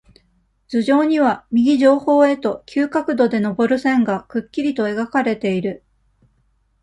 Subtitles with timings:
[0.67, 5.83] 頭上には、右上方へと、急角度でのぼる線が、くっきりと描かれている。